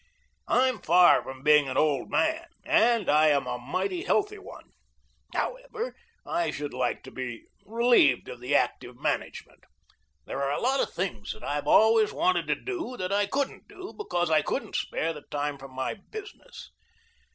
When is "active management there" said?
8.55-10.41